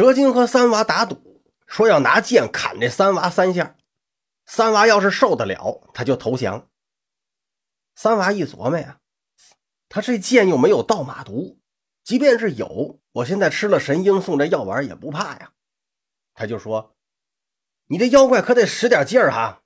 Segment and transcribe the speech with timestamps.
[0.00, 3.76] 蛇精和三娃打赌，说要拿剑砍这三娃三下。
[4.46, 6.70] 三娃要是受得了，他就投降。
[7.94, 8.98] 三娃一琢磨呀，
[9.90, 11.60] 他这剑又没有倒马毒，
[12.02, 15.52] 即便是有，我现在吃了神鹰送这药丸也不怕呀。
[16.32, 16.96] 他就说
[17.88, 19.60] ：“你这妖怪可得使点劲儿哈，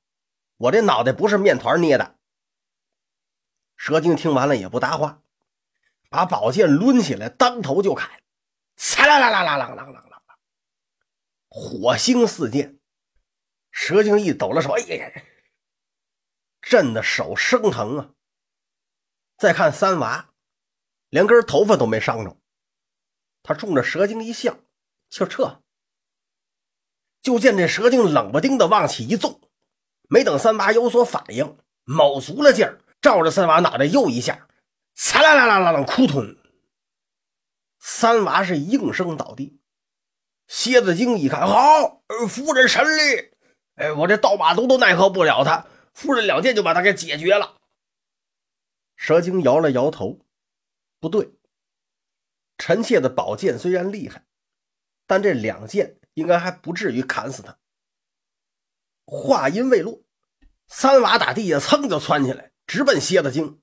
[0.56, 2.16] 我这脑袋不是面团捏的。”
[3.78, 5.22] 蛇精听完了也不搭话，
[6.10, 8.10] 把宝剑抡起来，当头就砍，
[8.76, 10.13] 嚓啦啦啦啦啷啷啷啷啷，
[11.56, 12.80] 火星四溅。
[13.70, 15.22] 蛇精一抖了手，哎呀，
[16.60, 18.10] 震的手生疼啊！
[19.36, 20.30] 再看三娃，
[21.10, 22.36] 连根头发都没伤着，
[23.44, 24.58] 他冲着蛇精一笑，
[25.08, 25.60] 就撤。
[27.22, 29.40] 就见这蛇精冷不丁的往起一纵，
[30.08, 32.80] 没等三娃有所反应，卯足了劲儿。
[33.00, 34.48] 照着三娃脑袋又一下，
[34.96, 36.36] 嚓啦啦啦啦啦，扑通！
[37.78, 39.60] 三娃是应声倒地。
[40.46, 43.30] 蝎子精一看，好，夫人神力，
[43.76, 47.58] 哎，我这倒马毒都奈何不了他，夫人两剑就把他给解决了。
[48.96, 50.20] 蛇精摇了摇头，
[51.00, 51.32] 不对，
[52.58, 54.24] 臣妾的宝剑虽然厉害，
[55.06, 57.58] 但这两剑应该还不至于砍死他。
[59.04, 60.02] 话音未落，
[60.68, 62.52] 三娃打地下蹭就窜起来。
[62.66, 63.60] 直奔蝎子精，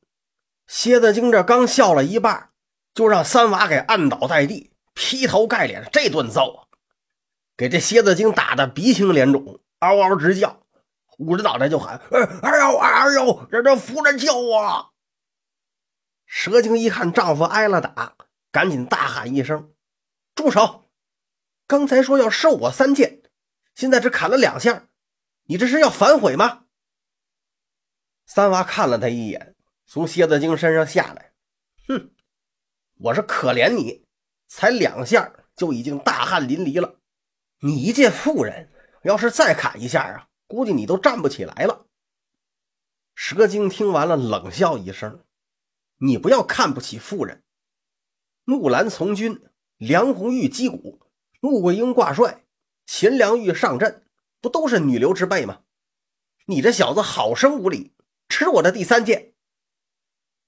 [0.68, 2.52] 蝎子精这刚笑了一半，
[2.94, 6.68] 就让三娃给按倒在地，劈头盖脸这顿揍啊，
[7.62, 10.64] 给这蝎子精打的鼻青脸肿，嗷嗷直叫，
[11.20, 14.92] 捂着脑袋就喊：“哎哎呦哎呦，让这夫人救我！”
[16.26, 18.16] 蛇精一看丈夫挨了打，
[18.52, 19.76] 赶紧大喊一声
[20.34, 20.89] ：“住手！
[21.67, 23.22] 刚才说要受我三剑，
[23.76, 24.88] 现在只砍了两下，
[25.44, 26.64] 你这是要反悔吗？”
[28.26, 31.34] 三娃看了他一眼，从蝎子精身上下来，
[31.88, 32.09] 哼，
[32.95, 34.08] 我是可怜你，
[34.48, 36.95] 才两下就已经大汗淋漓了。
[37.64, 38.70] 你一介妇人，
[39.04, 41.86] 要是再砍一下啊，估计你都站不起来了。
[43.14, 45.23] 蛇精听完了，冷笑一声
[46.02, 47.44] ：“你不要看不起妇人。
[48.45, 49.44] 木兰从军，
[49.77, 51.02] 梁红玉击鼓，
[51.39, 52.45] 穆桂英挂帅，
[52.88, 54.08] 秦良玉上阵，
[54.42, 55.61] 不都是女流之辈吗？
[56.48, 57.93] 你这小子好生无礼！”
[58.28, 59.33] 吃我的第三剑，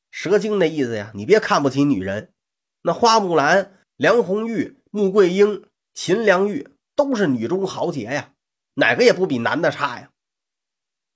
[0.09, 2.34] 蛇精那意思呀，你别看不起女人，
[2.81, 8.34] 那花木兰、梁红玉、穆桂英、秦良玉都是女中豪杰呀，
[8.74, 10.12] 哪个也不比男的差呀。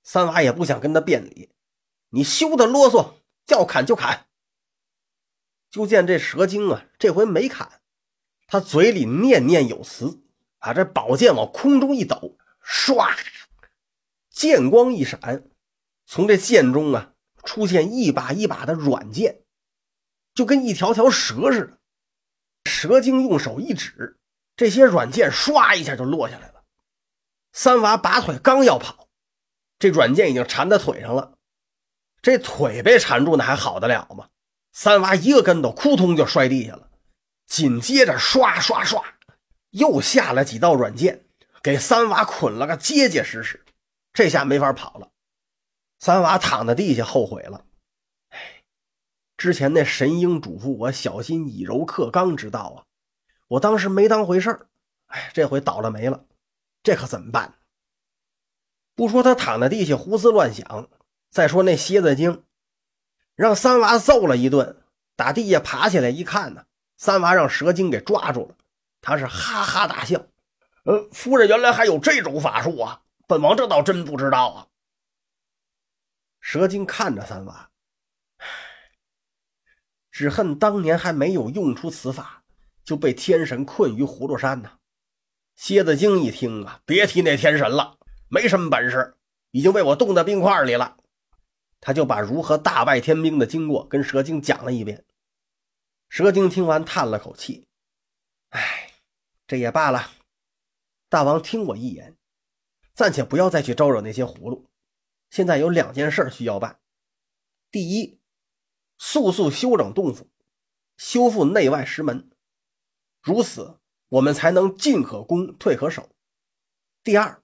[0.04, 1.50] 三娃也不想跟他辩理，
[2.10, 3.16] 你休得啰嗦，
[3.48, 4.28] 要砍就砍。
[5.70, 7.82] 就见这蛇精啊，这回没砍，
[8.48, 10.22] 他嘴里念念有词，
[10.60, 13.18] 把这宝剑往空中一抖，唰，
[14.30, 15.44] 剑光一闪。
[16.06, 17.14] 从这剑中啊，
[17.44, 19.44] 出现一把一把的软剑，
[20.34, 21.78] 就跟一条条蛇似的。
[22.64, 24.18] 蛇精用手一指，
[24.58, 26.64] 这些软剑唰一下就落下来了。
[27.54, 29.08] 三娃拔腿刚要跑，
[29.80, 31.36] 这软剑已经缠在腿上了。
[32.22, 34.28] 这腿被缠住，那还好得了吗？
[34.74, 36.90] 三娃一个跟头，扑通就摔地下了。
[37.46, 39.04] 紧接着，唰唰唰，
[39.70, 41.26] 又下了几道软剑，
[41.62, 43.64] 给三娃捆了个结结实实。
[44.12, 45.12] 这下没法跑了。
[46.00, 47.64] 三娃躺在地下，后悔了。
[49.38, 52.78] 之前那神鹰嘱咐我小心以柔克刚之道啊，
[53.48, 54.68] 我当时没当回事儿。
[55.08, 56.26] 哎，这回倒了霉了，
[56.84, 57.54] 这可怎么办？
[58.94, 60.90] 不说他躺在地下胡思乱想，
[61.30, 62.44] 再说那蝎子精
[63.36, 64.82] 让三娃揍了一顿，
[65.16, 66.66] 打地下爬起来一看呢，
[66.98, 68.56] 三娃让蛇精给抓住了，
[69.00, 70.26] 他是哈哈大笑
[70.84, 74.68] ：“呃，夫人原来还有这种法术啊，本王这倒真不知道啊。”
[76.42, 77.70] 蛇精看着三娃，
[80.12, 82.44] 只恨当年还没有用出此法，
[82.88, 84.80] 就被天神困于葫芦山呢。
[85.58, 87.98] 蝎子精一听啊，别提那天神了，
[88.30, 89.18] 没什么本事，
[89.52, 90.96] 已经被我冻在冰块里了。
[91.82, 95.04] 他就把如何大败天兵的经过跟蛇精讲了一遍。
[96.08, 97.68] 蛇精听完叹了口气
[98.52, 98.94] ：“哎，
[99.46, 100.10] 这也罢了。
[101.10, 102.16] 大王听我一言，
[102.94, 104.66] 暂且不要再去招惹那些葫芦。”
[105.30, 106.80] 现在有两件事需要办：
[107.70, 108.18] 第一，
[108.98, 110.30] 速速修整洞府，
[110.96, 112.30] 修复内外石门，
[113.28, 113.78] 如此
[114.08, 116.04] 我们才能进可攻，退可守；
[117.04, 117.42] 第二，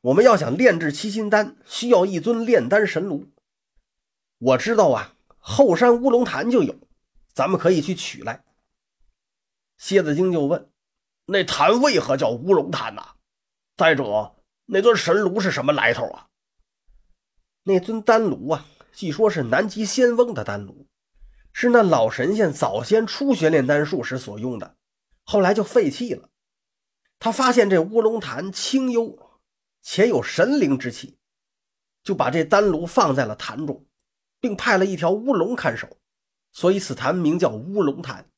[0.00, 3.26] 我们要想炼制七星丹，需要一尊炼丹神炉。
[4.38, 6.74] 我知道啊，后山乌龙潭就有，
[7.34, 8.42] 咱们可以去取来。
[9.76, 10.70] 蝎子精就问
[11.28, 13.16] ：“那潭为何叫乌龙潭呐？
[13.76, 14.34] 再者，
[14.64, 16.28] 那尊神炉是什么来头啊？”
[17.64, 18.64] 那尊丹炉啊，
[18.94, 20.86] 据说是南极仙翁的丹炉，
[21.52, 24.77] 是那老神仙早先初学炼丹术时所用的，
[25.30, 26.30] 后来就废弃了。
[27.18, 29.38] 他发现这乌龙潭清幽
[29.82, 31.18] 且有神灵之气，
[32.02, 33.84] 就把这丹炉放在了潭中，
[34.40, 35.98] 并派了一条乌龙看守，
[36.50, 38.30] 所以此潭名叫乌龙潭。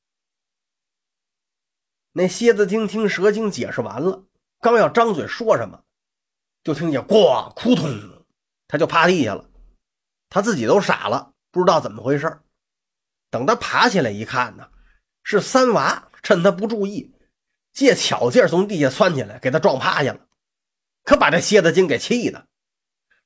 [2.10, 4.24] 那蝎子精听蛇精解释完了，
[4.58, 5.84] 刚要张嘴说什么，
[6.64, 7.88] 就听见“咣”“扑通”，
[8.66, 9.48] 他就趴地下了。
[10.28, 12.40] 他自己都傻了，不知道怎么回事
[13.30, 14.68] 等他爬起来一看呢，
[15.22, 17.14] 是三娃趁他不注意，
[17.72, 20.26] 借巧劲从地下窜起来，给他撞趴下了。
[21.04, 22.46] 可把这蝎子精给气的，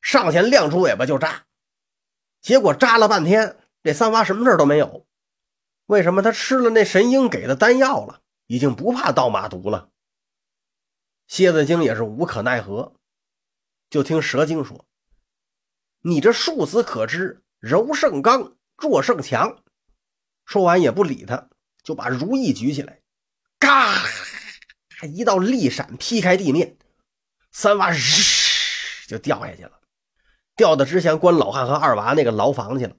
[0.00, 1.46] 上前亮出尾巴就扎。
[2.40, 5.06] 结果扎了半天，这三娃什么事都没有。
[5.86, 8.22] 为什么他吃了那神鹰给的丹药了？
[8.46, 9.90] 已经不怕倒马毒了。
[11.26, 12.94] 蝎子精也是无可奈何，
[13.88, 14.86] 就听蛇精说
[16.04, 19.62] ：“你这庶子可知，柔胜刚，弱胜强。”
[20.44, 21.48] 说完也不理他，
[21.84, 22.98] 就把如意举起来，
[23.58, 24.02] 嘎，
[25.12, 26.76] 一道利闪劈开地面，
[27.52, 27.98] 三娃日
[29.06, 29.72] 就掉下去了，
[30.56, 32.96] 掉到之前关老汉和二娃那个牢房去了。